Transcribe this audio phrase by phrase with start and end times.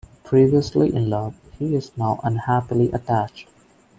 [0.23, 3.47] Previously in love, he is now unhappily attached.